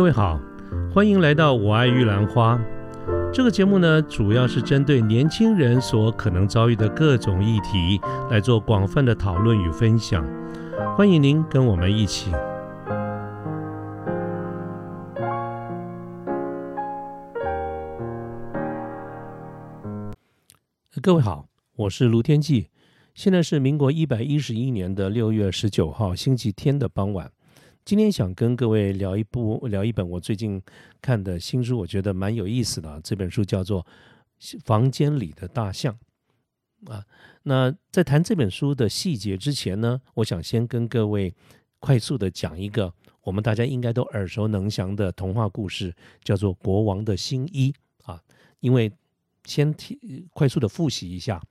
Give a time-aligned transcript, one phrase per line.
[0.00, 0.40] 各位好，
[0.90, 2.58] 欢迎来到我爱玉兰花。
[3.30, 10.26] 这个节目呢，主要是针对年轻人所可能遭遇的各种议题来做广泛的讨论与分享。
[10.96, 12.32] 欢迎您跟我们一起。
[21.02, 21.44] 各位好，
[21.76, 22.68] 我是卢天记，
[23.14, 27.30] 现在是民国一百一十一年的六月十九号星期天的傍晚。
[27.84, 30.62] 今天想跟各位聊一部聊一本我最近
[31.00, 33.00] 看的新书，我觉得蛮有意思的。
[33.02, 33.84] 这本书叫做
[34.64, 35.98] 《房间里的大象》
[36.92, 37.04] 啊。
[37.42, 41.34] 那在谈这本书的细节之前呢，我想先跟各位
[41.80, 45.92] 快速的讲一个我们大家应该都耳熟能详的童话故事，
[46.22, 47.74] 叫做《国王的新衣》
[48.12, 48.22] 啊。
[48.60, 48.92] 因为
[49.46, 51.42] 先提快速的复习一下，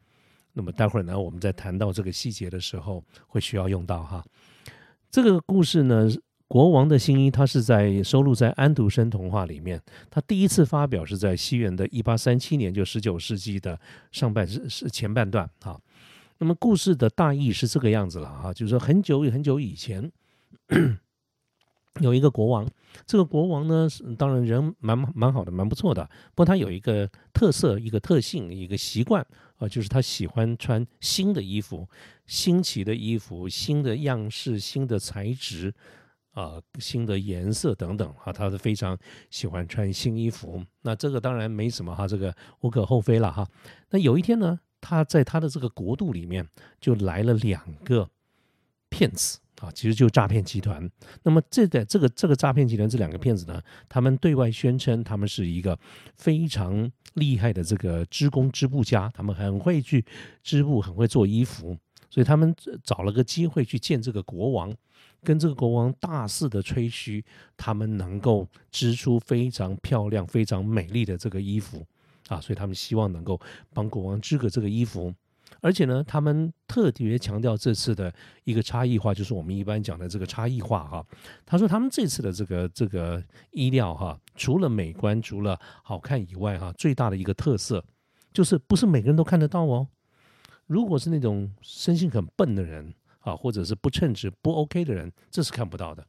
[0.54, 4.24] 那么待会儿呢，我们在谈到这个细节的时候会需要用到哈。
[5.12, 6.08] 这个故事呢，
[6.48, 9.82] 《国王的新衣》，它是在收录在安徒生童话里面。
[10.10, 13.80] 它第一次发表是在西元的一八三七年，就十九世纪的
[14.12, 15.80] 上半是是前半段啊。
[16.38, 20.12] 那么故事的大意是这个样子了啊，就是说很久很久以前，
[22.02, 22.70] 有一个国王。
[23.06, 26.04] 这个国王呢，当然人蛮蛮好的，蛮不错的。
[26.36, 29.26] 不过他有一个特色，一个特性，一个习惯
[29.60, 31.88] 啊，就是他喜欢穿新的衣服、
[32.26, 35.72] 新奇的衣服、新的样式、新的材质
[36.32, 38.98] 啊、新的颜色等等啊，他是非常
[39.30, 40.64] 喜欢穿新衣服。
[40.82, 43.48] 那这个当然没什么哈，这个无可厚非了哈。
[43.90, 46.48] 那有一天呢，他在他的这个国度里面
[46.80, 48.10] 就来了两个
[48.90, 49.40] 骗子。
[49.60, 50.90] 啊，其实就诈骗集团。
[51.24, 55.78] 那么这个这个这个诈骗集团这两个骗子呢，他们对外宣称他们是一个
[56.16, 60.06] 非常厉害的这个织工织布家，他们很会去
[60.44, 61.78] 织布，很会做衣服，
[62.10, 64.74] 所以他们找了个机会去见这个国王，
[65.24, 67.22] 跟这个国王大肆的吹嘘，
[67.58, 71.86] 他们能够织出非常漂亮、非常美丽的这个衣服
[72.30, 73.38] 啊，所以他们希望能够
[73.74, 75.14] 帮国王织个这个衣服。
[75.62, 81.06] 而且呢，他们特别强调这次的一个差异化，就是我们一般讲的这个差异化哈。
[81.46, 87.84] 他说他们这次的这个这个衣料哈，除了美观、除了好看以外哈，最大的一个特色
[88.34, 89.88] 就是不是每个人都看得到哦。
[90.66, 96.06] 如果是那种生性很笨的人啊，或者是不称职、不 OK 的人，这是看不到的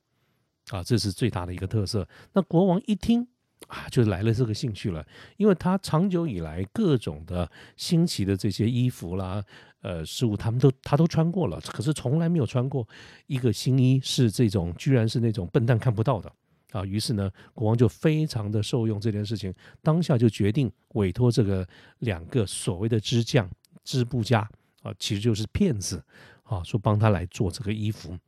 [0.71, 0.83] 啊。
[0.83, 2.07] 这是最大的一个特色。
[2.33, 3.27] 那国王一听。
[3.69, 5.07] 啊，就来了这个兴趣了，
[5.37, 9.43] 因为他长久以来各种的新奇的这些衣服啦，
[9.83, 12.87] 呃，事物他们都他都穿过了，可是从来没有穿过
[13.27, 16.33] 一个新衣是这种，居然是那种笨蛋看不到的
[16.73, 16.85] 啊。
[16.85, 21.67] 于是呢，国王就非常的受用这件事情，当下就决定委托这个
[22.01, 23.49] 两个所谓的织匠、
[23.85, 24.41] 织布家
[24.83, 26.03] 啊，其实就是骗子
[26.43, 28.19] 啊，说帮他来做这个衣服。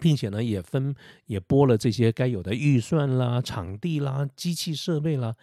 [0.00, 0.94] 并且呢，也分
[1.26, 5.34] 也拨了这些该有的预算啦、场地啦、机器设备啦、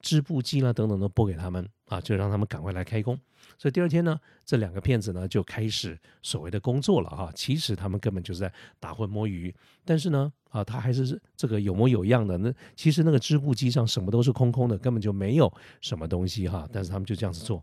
[0.00, 3.18] 织布机啦等等都拨给他们啊，就让他们赶快来开工。
[3.58, 7.30] 所以第二天呢，这两个骗子呢就开始所谓的工作了哈。
[7.34, 9.54] 其实他们根本就是在打混摸鱼，
[9.84, 12.38] 但是呢，啊，他还是这个有模有样的。
[12.38, 16.68] 那其实那个织布机上什么都是空空的，根本就没有什么东西哈。
[16.72, 17.62] 但是他们就这样子做。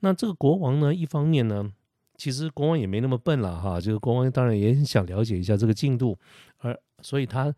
[0.00, 1.72] 那这个国王呢，一方面呢。
[2.16, 6.18] 其实国王也没那么笨了哈，这个国王当然也很想了解一下这个进度，
[6.58, 7.54] 而所以他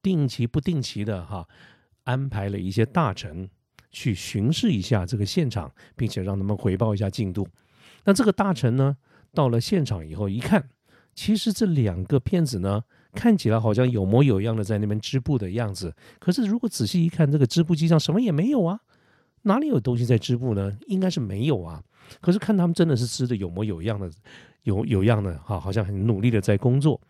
[0.00, 1.46] 定期不定期的哈
[2.04, 3.48] 安排了一些大臣
[3.90, 7.46] 去巡视一下这个现场，并且让他们回报一下进度。
[8.04, 8.96] 那这个大臣呢
[9.32, 10.70] 到了现场以后一看，
[11.14, 12.82] 其实这两个骗子呢
[13.12, 18.80] 看起来好像有模有样的在那边织布的样子，可是如果仔细一看，这个织布机上什么也没有啊，
[19.42, 20.76] 哪里有东西在织布呢？
[20.86, 21.82] 应该是没有啊。
[22.20, 24.10] 可是看他们真的是织的有模有样的，
[24.62, 27.00] 有有样的哈，好像很努力的在工作。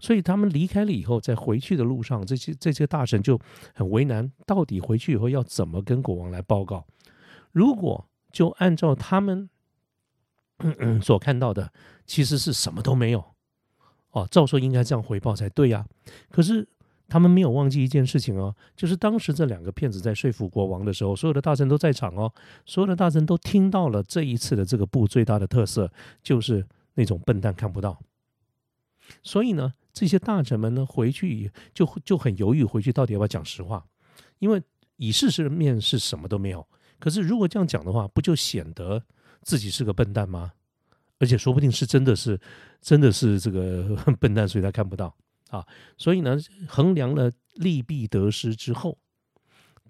[0.00, 3.38] 所以他们离开了以后，在回去的路上，这些这些大臣就
[3.74, 6.86] 很为难，到底回去以后要怎么跟国王来报告？
[7.52, 9.48] 如果就按照他们
[11.02, 11.72] 所看到的，
[12.06, 13.24] 其实是什么都没有
[14.10, 15.86] 哦，照说应该这样回报才对呀。
[16.30, 16.68] 可是。
[17.08, 22.32] 他们没有忘记一件事情哦，就是当时这两个骗子在说服国王的时候，所有的大臣都在场哦，
[22.66, 25.90] 所有的大臣都听到了这一次的这个布最大的特色
[26.22, 27.98] 就是那种笨蛋看不到。
[29.22, 33.86] 所以呢，这些大臣们呢回去就就很犹豫，回去到底要不要讲实话？
[34.38, 34.62] 因为
[34.96, 36.66] 以事实面是什么都没有。
[36.98, 39.02] 可是如果这样讲的话，不就显得
[39.42, 40.52] 自己是个笨蛋吗？
[41.20, 42.38] 而且说不定是真的是
[42.82, 45.14] 真的是这个 笨蛋，所以他看不到。
[45.48, 45.66] 啊，
[45.96, 46.36] 所以呢，
[46.66, 48.96] 衡量了利弊得失之后，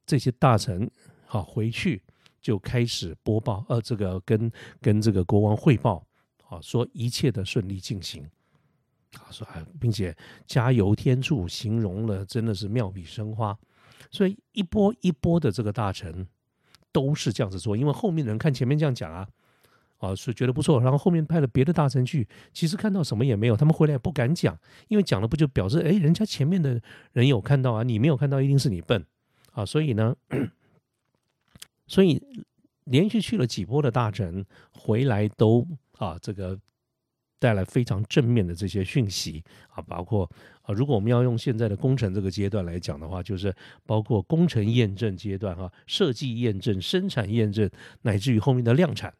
[0.06, 0.90] 这些大臣
[1.26, 2.02] 好回去
[2.40, 4.50] 就开始播报，呃，这个跟
[4.80, 6.06] 跟这个国王汇报，
[6.46, 8.28] 啊，说一切的顺利进行。
[9.14, 10.14] 啊，说还并且
[10.46, 13.58] 加油添醋，形容了真的是妙笔生花，
[14.10, 16.28] 所以一波一波的这个大臣
[16.92, 19.26] 都是这样子做，因为后面的人看前面这样讲啊，
[19.98, 24.58] 啊，是觉得不错，然后后面派了别的大臣去，其实看到什么也没有，他们回来也不敢讲，
[24.88, 26.80] 因为讲了不就表示哎，人家前面的
[27.12, 29.04] 人有看到啊，你没有看到，一定是你笨
[29.52, 30.16] 啊，所以呢，
[31.86, 32.22] 所以
[32.84, 35.66] 连续去了几波的大臣回来都
[35.98, 36.58] 啊这个。
[37.40, 40.28] 带来非常正面的这些讯息啊，包括
[40.62, 43.54] 啊，如果我们要用现在的工程这个阶段来讲的话，就是
[43.86, 47.70] 包括工程验证阶段哈，设计验证、生产验证，
[48.02, 49.14] 乃至于后面的量产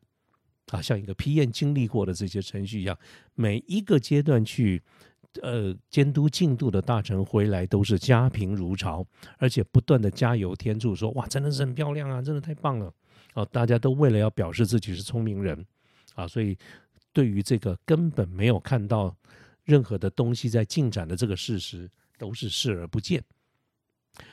[0.71, 2.99] 啊，像一个批验经历过的这些程序一样，
[3.35, 4.83] 每一个阶段去
[5.43, 9.07] 呃监督进度的大臣回来都是家贫如潮，
[9.39, 12.93] 而且不断的加油添醋，说哇，真的是很漂亮啊，真的太棒了
[13.35, 13.45] 啊！
[13.47, 15.65] 大家都为了要表示自己是聪明人
[16.15, 16.57] 啊，所以。
[17.11, 19.17] 对于这个根本没有看到
[19.65, 23.21] 任何的东西在进展的这个事实，都是视而不见。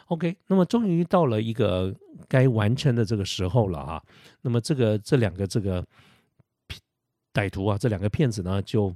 [0.08, 1.96] OK，那么终于到了一个
[2.28, 4.04] 该完成的这个时候了啊。
[4.42, 5.84] 那么这个这两个这个
[7.36, 8.96] 歹徒啊，这两个骗子呢，就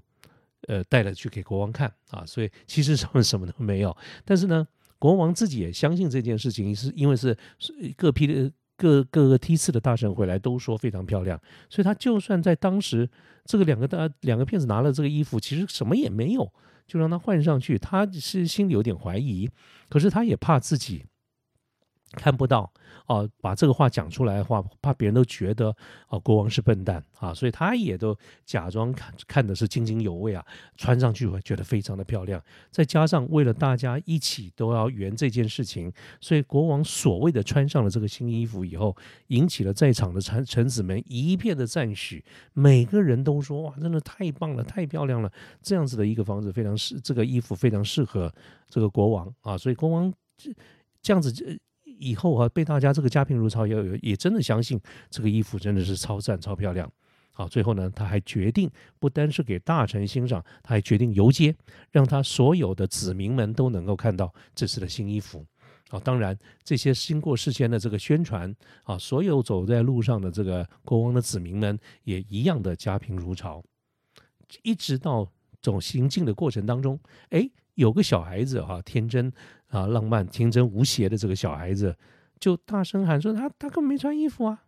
[0.67, 2.25] 呃带了去给国王看啊。
[2.25, 3.95] 所以其实什么什么都没有，
[4.25, 4.65] 但是呢，
[4.97, 7.37] 国王自己也相信这件事情，是因为是
[7.95, 8.51] 各批的。
[8.81, 11.37] 各各个梯次的大臣回来都说非常漂亮，
[11.69, 13.05] 所以他就算在当时
[13.43, 16.49] 这个两个大两个骗子拿了这个衣服，其实什么也没有，
[16.87, 19.49] 就让他换上去，他是心里有点怀疑，
[19.89, 21.03] 可是他也怕自己。
[22.13, 22.71] 看不到
[23.05, 25.75] 哦，把这个话讲出来的话，怕别人都觉得
[26.07, 30.43] 哦国王是笨蛋啊，所以他也都假装看看的是津津有味啊，
[30.75, 32.43] 穿上去会觉得非常的漂亮。
[32.71, 38.95] 再加上为了大家一起都要圆这件事情，所以国王所谓的穿上了这个新衣服以后，
[39.27, 42.23] 引起了在场的臣臣子们一片的赞许，
[42.53, 45.31] 每个人都说哇，真的太棒了，太漂亮了，
[45.61, 48.33] 这样子的一个房子非常适，这个衣服非常适合
[48.67, 50.51] 这个国王啊，所以国王这
[51.03, 51.59] 这样子。
[51.99, 54.79] 以后啊，被大家这个家贫如潮，也有也真的相信
[55.09, 56.91] 这个衣服真的是超赞、超漂亮。
[57.31, 58.69] 好，最后呢，他还决定
[58.99, 61.55] 不单是给大臣欣赏，他还决定游街，
[61.91, 65.45] 让他所有的子民们都能够看到这次的新衣服。
[65.89, 68.53] 啊，当然这些经过事先的这个宣传
[68.83, 73.63] 啊，所有走在路上的这个国王的子民们也一样的家贫如潮，
[74.63, 75.31] 一直到
[75.61, 76.99] 走行进的过程当中，
[77.29, 77.49] 哎。
[77.75, 79.31] 有个小孩子哈，天真
[79.69, 81.95] 啊，浪漫、天真无邪的这个小孩子，
[82.39, 84.65] 就大声喊说：“他他根本没穿衣服啊！”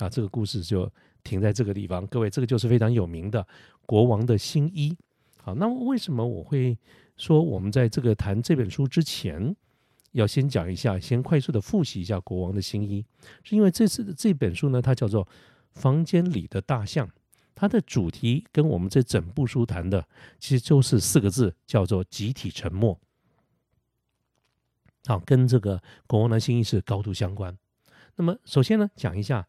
[0.00, 0.90] 啊，这个故事就
[1.22, 2.06] 停在这个地方。
[2.06, 3.46] 各位，这个就是非常有名的
[3.84, 4.96] 国王的新衣。
[5.42, 6.78] 好，那为什么我会
[7.16, 9.54] 说我们在这个谈这本书之前，
[10.12, 13.04] 要先讲一下，先快速的复习一下国王的新衣？
[13.42, 15.24] 是因为这次的这本书呢，它叫做
[15.72, 17.06] 《房间里的大象》。
[17.54, 20.08] 它的主题跟我们这整部书谈的，
[20.38, 22.98] 其实就是四个字，叫做集体沉默。
[25.06, 27.56] 好，跟这个国王的心意是高度相关。
[28.16, 29.48] 那么，首先呢，讲一下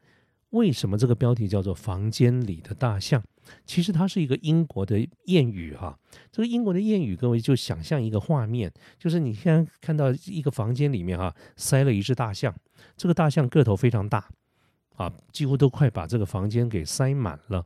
[0.49, 3.23] 为什么这个标题叫做“房间里的大象”。
[3.65, 4.97] 其实它是一个英国的
[5.27, 5.99] 谚语哈。
[6.31, 12.55] 这个英国的谚语，各位就想象一个画面，就是你现在看到一个房间里面哈，塞了一只大象，
[12.95, 14.29] 这个大象个头非常大，
[14.95, 17.65] 啊，几乎都快把这个房间给塞满了。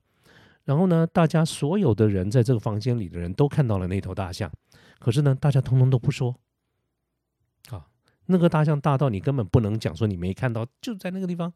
[0.65, 4.51] 然后呢，大家所有的人在这个房间里的人都看到了那头大象，
[4.99, 6.35] 可是呢，大家通通都不说。
[7.69, 7.87] 啊，
[8.25, 11.53] 那个大象大到你根本不能讲说你没看到，就在那个地方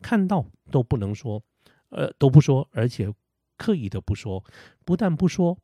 [0.00, 1.42] 看到都不能说，
[1.90, 3.12] 呃，都不说，而且
[3.56, 4.44] 刻意的不说，
[4.84, 5.58] 不但不说，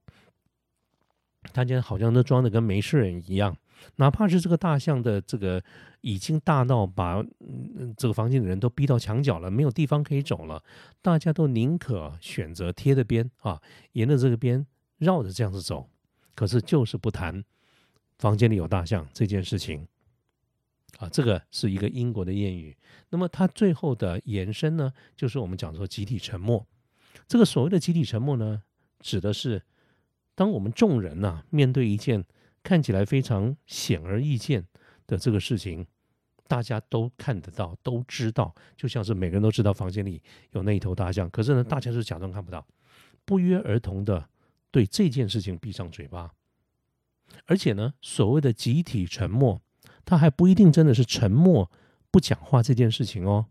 [1.53, 3.57] 大家好像都装的跟没事人一样。
[3.97, 5.65] 哪怕是这个大象的这个
[6.03, 7.25] 已经大到把
[7.97, 10.63] 这个房间的人都逼到墙角了，没有地方可以走了，
[11.01, 13.59] 大家都宁可选择贴着边啊，
[13.93, 14.67] 沿着这个边
[14.99, 15.89] 绕着这样子走，
[16.35, 17.43] 可是就是不谈
[18.21, 19.85] 房间里有大象这件事情
[20.99, 21.09] 啊。
[21.09, 22.77] 这个是一个英国的谚语。
[23.09, 26.65] 那么它最后的延伸呢，就是我们讲说集体沉默。
[27.27, 28.63] 这个所谓的集体沉默呢，
[29.01, 29.63] 指的是
[30.37, 32.25] 当我们众人呐面对一件。
[32.63, 34.67] 看起来非常显而易见
[35.07, 35.87] 的这个事情，
[36.47, 42.67] 大家都看得到，都知道，就像是每个人都知道房间里有那一头大象，可是呢，大家是假装看不到，
[43.25, 44.29] 不约而同的
[44.71, 46.31] 对这件事情闭上嘴巴。
[47.47, 49.61] 而且呢，所谓的集体沉默，
[50.05, 51.71] 他还不一定真的是沉默
[52.11, 53.47] 不讲话这件事情哦，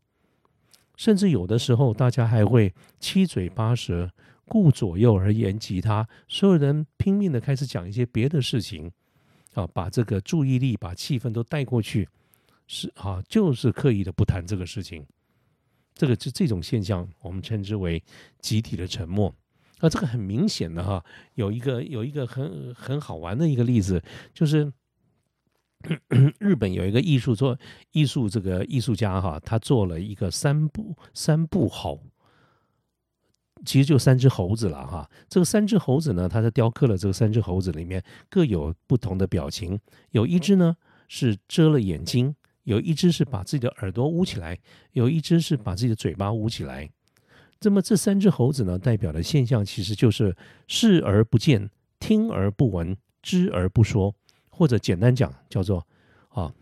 [0.96, 4.12] 甚至有的时候大家还会七嘴八舌。
[4.52, 8.92] 顾左右而言其他，所有人拼命的开始讲一些别的事情，
[9.54, 12.10] 啊，把这个注意力、把气氛都带过去，
[12.66, 15.06] 是啊，就是刻意的不谈这个事情。
[15.94, 18.04] 这个这这种现象，我们称之为
[18.40, 19.32] 集体的沉默。
[19.80, 21.04] 啊，这个很明显的哈，
[21.36, 24.02] 有一个有一个很很好玩的一个例子，
[24.34, 24.72] 就是
[26.40, 27.58] 日本有一个艺术做
[27.92, 32.04] 艺术这个艺术家哈，他做了一个三部三部猴，
[33.66, 35.10] 其实就三只猴子了哈。
[35.30, 39.80] 这个三只猴子呢，他在雕刻了这个三只猴子里面各有不同的表情，
[40.12, 40.76] 有一只呢
[41.08, 44.60] 是遮了眼睛，有一只是把自己的耳朵捂起来，
[44.92, 46.90] 有一只是把自己的嘴巴捂起来。
[47.62, 50.36] 那么这三只猴子呢，代表的现象其实就是
[50.68, 54.16] 视而不见、听而不闻、知而不说，
[54.50, 55.86] 或者简单讲叫做
[56.30, 56.54] 啊，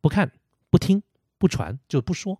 [0.00, 0.30] 不看、
[0.68, 1.02] 不听、
[1.38, 2.38] 不传就不说。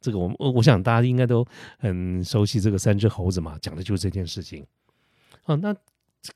[0.00, 1.44] 这个我我想大家应该都
[1.78, 4.64] 很熟悉这个三只猴子嘛，讲的就是这件事情。
[5.42, 5.74] 啊，那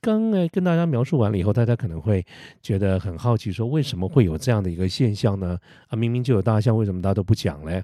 [0.01, 2.25] 刚才跟大家描述完了以后，大家可能会
[2.61, 5.59] 觉得很好奇，说为什么会有这样的一个现象呢？
[5.89, 7.83] 啊，明明就有大象，为什么大家都不讲嘞？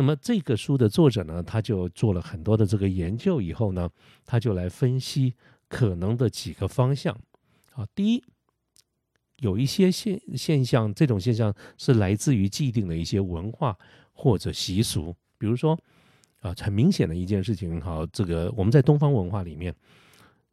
[0.00, 3.86] 那么这个书的作者呢，他就做了很多的这个研究以后呢，
[4.24, 5.34] 他就来分析
[5.68, 7.14] 可能的几个方向。
[7.74, 8.24] 啊，第一，
[9.40, 13.76] 有一些现现象，这种现象是来自于既定的一些文化
[14.14, 15.78] 或者习俗，比如说，
[16.38, 19.74] 啊，很明显的一件事情，哈，这个我们在东方文化里面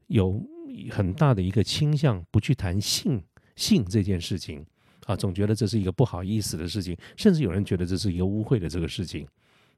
[0.07, 0.45] 有
[0.91, 3.23] 很大的一个倾向，不去谈性
[3.55, 4.65] 性这件事情。
[5.05, 9.25] 啊，总觉得这是一个不好意思的事情，甚至有人觉得这是一个污秽的这个事情。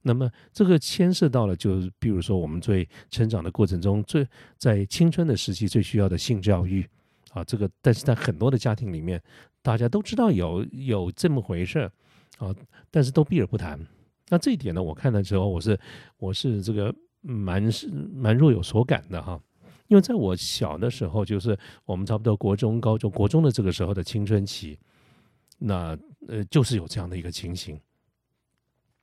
[0.02, 4.26] 那么，这个牵涉到了，就比如说我们最成长的过程中，最
[4.58, 6.88] 在青春的时期最需要的性教育
[7.32, 9.22] 啊，这个，但是在很多的家庭里面，
[9.62, 11.80] 大家都知道有有这么回事
[12.38, 12.56] 啊，
[12.90, 13.80] 但是都避而不谈。
[14.30, 15.78] 那这一点呢，我看的时候，我是
[16.18, 19.38] 我是这个蛮是蛮若有所感的哈，
[19.88, 24.80] 因为在我小的时候，就是我们差不多国中、高中、国中的这个时候的青春期。
[25.62, 25.98] 那
[26.30, 27.78] 呃，就是有这样的一个情形。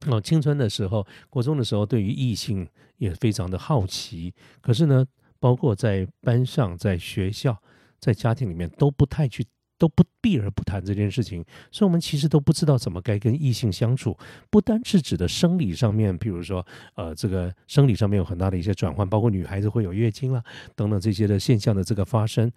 [0.06, 4.32] 哦，青春的时候，国中的时候，对于异性也非常的好奇。
[4.60, 5.04] 可是呢，
[5.38, 7.56] 包括在班上、在学校、
[7.98, 9.44] 在家庭里面，都不太去，
[9.78, 11.44] 都不避而不谈这件事情。
[11.72, 14.16] 所以，我们其实都不知道怎么该跟异性相处。
[14.48, 20.42] 不单是指的生理上面，比如说，呃，这个生理上面有很大的一些转换，包括女孩子会有月经啦
[20.74, 22.50] 等等这些的现象的这个发生，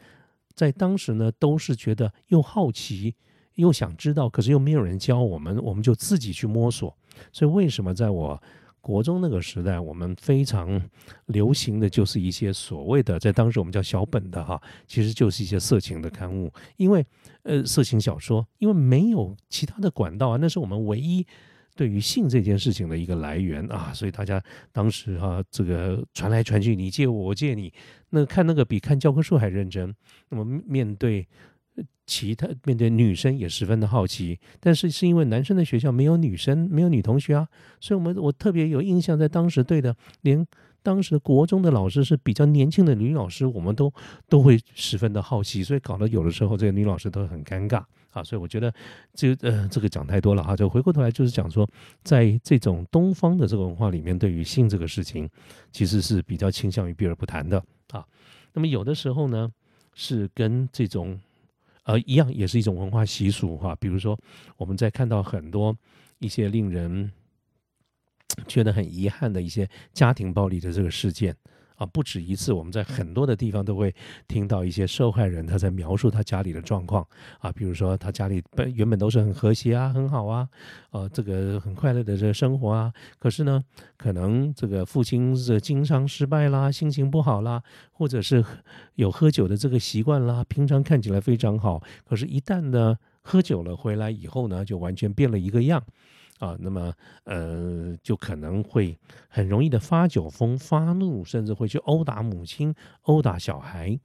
[0.53, 3.15] 在当时呢，都是觉得又好奇。
[3.55, 6.97] 又想知道，可是又没有人教我们，我们就自己去摸索。
[7.31, 8.41] 所以，为什么在我
[8.81, 10.81] 国中那个时代，我们非常
[11.25, 17.05] 流行的就是一些所谓的，在当时我们叫小本的哈，其实就是一些色情的刊物，因为
[17.43, 21.25] 呃，色情小说，因为没有其他的管道啊，那是我们唯一
[21.75, 27.73] 对于性这件事情的一个来源啊，所以大家当时哈，这个传来传去，你借我，我借你，
[28.09, 29.93] 那看那个比看教科书还认真。
[30.29, 31.27] 那么面对。
[32.05, 37.47] 其他面对女生也十分的好奇，但是是因为男生的学校没有女生，没有女同学啊，
[37.79, 40.43] 所以我们我特别有印象，在当时对的，连
[40.81, 43.93] 当时国中的老师是比较年轻的女老师，我们都
[44.27, 48.23] 都会十分的好奇，所以搞得有的时候这个女老师都很尴尬啊。
[48.23, 48.73] 所以我觉得
[49.13, 51.69] 这呃这个讲太多了哈，就回过头来就是讲说，
[52.03, 55.29] 在这种东方的这个文化里面，对于性这个事情，
[55.71, 58.03] 其实是比较倾向于避而不谈的啊。
[58.53, 59.51] 那么有的时候呢，
[59.93, 61.19] 是跟这种。
[61.89, 63.75] 呃，一样也是一种文化习俗哈。
[63.79, 64.15] 比如说，
[64.57, 65.75] 我们在看到很多
[66.19, 67.11] 一些令人
[68.47, 71.35] 觉得很遗憾的一些家庭暴力的这个事件
[71.79, 72.53] 啊，不止一次。
[72.53, 73.91] 我们在很多的地方都会
[74.27, 77.03] 听到一些受害人他在描述他家里的状况
[77.39, 80.47] 啊，比如说他家里本原本都是很和谐啊，很好啊，
[80.91, 82.93] 呃，这个很快乐的这生活啊。
[83.17, 83.63] 可是呢，
[83.97, 88.45] 可能这个父亲是经商失败啦，心情不好啦，或者是。
[88.95, 95.81] 有喝酒的这个习惯啦，平常看起来非常好，可是，一旦呢喝酒了回来以后呢，就完全变了一个样，
[96.39, 96.93] 啊，那么
[97.25, 103.99] 呃，就可能会很容易的发酒疯、发怒，甚至会去殴打母亲、殴打小孩。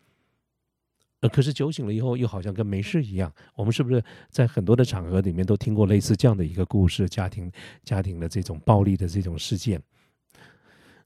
[1.21, 3.33] 呃，可是酒醒了以后，又好像跟没事一样。
[3.55, 7.09] 我们是不是在很多的场合里面都听过类似这样的一个故事？
[7.09, 7.51] 家庭
[7.83, 9.81] 家庭的这种暴力的这种事件。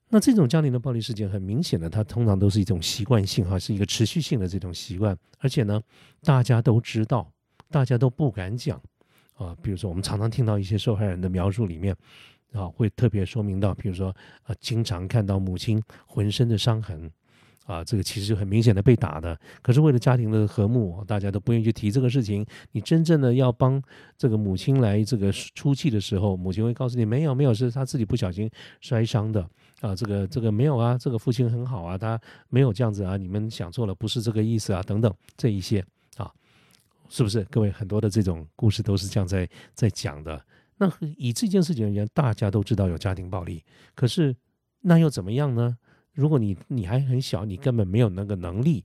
[0.08, 5.80] 那这种家庭的暴力事件，很明显的，它通常都是一种习惯性哈，是一个持续性的这种习惯，而且呢，
[6.22, 7.30] 大家都知道，
[7.70, 8.82] 大家都不敢讲
[9.38, 9.56] 啊。
[9.62, 11.96] 比如说，我们常常听到一些受害人的描述里面
[12.52, 17.10] 啊，会特别说明到，比如说啊，经常看到母亲浑身的伤痕。
[17.68, 22.42] 啊，这个其实就很明显的被打的，可是为了家庭的和睦，大家都不愿意去提这个事情。
[22.72, 23.78] 你真正的要帮
[24.16, 29.46] 这个母亲来这个出气的时候，母亲会告诉你没有没有，是他自己不小心摔伤的
[29.82, 29.94] 啊。
[29.94, 32.18] 这个这个没有啊，这个父亲很好啊，他
[32.48, 35.84] 没有这样子啊，你们想错了，不是这个意思啊，等等这一些，
[37.08, 37.42] 是不是？
[37.44, 40.44] 各位很多的这种故事都是这样在在讲的。
[40.76, 44.36] 那以这件事情而言，大家都知道有家庭暴力，可是。
[44.80, 45.76] 那又怎么样呢？
[46.12, 48.84] 如果你你还很小，你根本没有那个能力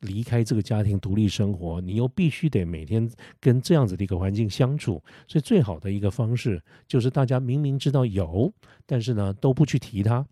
[0.00, 8.50] 离开这个家庭独立生活，你又必须得每天跟这样子的一个环境相处，所以最好的一个方式就是大家明明知道有，
[8.86, 10.26] 但是呢都不去提它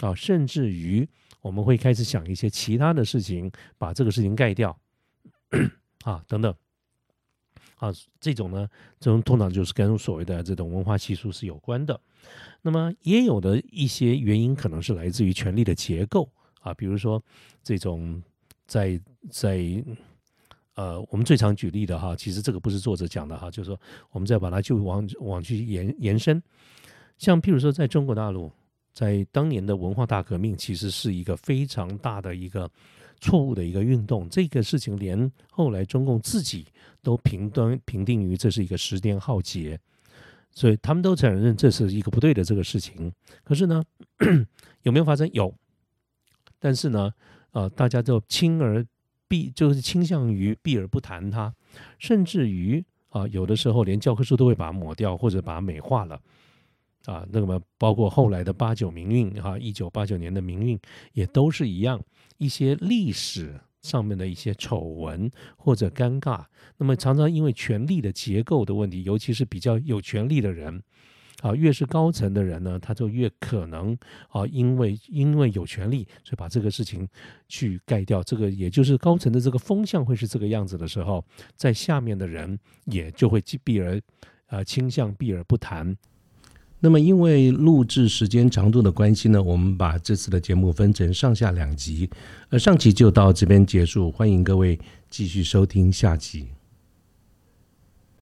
[0.00, 1.06] 啊，甚至于
[1.42, 4.74] 我们会开始想一些其他的事情，把这个事情盖掉
[6.02, 6.52] 啊等等。
[7.76, 8.68] 啊，这种呢，
[8.98, 12.00] 这种通常就是跟所谓的这种文化习俗是有关的。
[12.62, 16.28] 那么也有的一些原因，可能是来自于权力的结构
[16.60, 17.22] 啊，比如说
[17.62, 18.22] 这种
[18.66, 18.98] 在
[19.30, 19.60] 在
[20.74, 23.78] 呃，我们最常举例的哈，其实这个不是作者讲的哈，就是说
[24.10, 26.42] 我们再把它就往往去延延伸，
[27.18, 28.50] 像譬如说在中国大陆，
[28.92, 32.70] 在当年的文化大革命，其实是一个非常大的一个。
[33.20, 36.66] 错误的一个运动，这个事情连后来中共自己
[37.02, 39.78] 都评端评定于这是一个时间浩劫，
[40.50, 43.12] 所以他们都承认这是一个不对的这个事情。
[43.42, 43.82] 可是呢，
[44.82, 45.28] 有没有发生？
[45.32, 45.54] 有，
[46.58, 47.12] 但是呢，
[47.52, 48.84] 呃，大家都轻而
[49.28, 51.54] 避，就是倾向于避而不谈它，
[51.98, 56.20] 甚至于啊，有的时候连教科书都会把它抹掉或者把它美化了。
[57.06, 60.78] 啊，那么包括后来的八九民运，哈，一九八九年的民运
[61.12, 62.02] 也都是一样，
[62.36, 66.44] 一些历史上面的一些丑闻或者尴尬，
[66.76, 70.82] 那么常常因为权力的结构的问题，尤其是比较有权力的人，
[71.42, 73.96] 啊，越是高层的人呢，他就越可能
[74.28, 77.08] 啊，因为因为有权力，所以把这个事情
[77.46, 84.02] 去盖掉，这个也就是高层的这个风向会是这个样子的时候，在下面的人也就会避而
[84.48, 85.96] 呃倾向避而不谈。
[86.86, 92.08] 那么，因为录制时间长度的关系呢，我们把这次的节目分成上下两集，
[92.50, 94.78] 呃，上集就到这边结束，欢迎各位
[95.10, 96.55] 继续收听下集。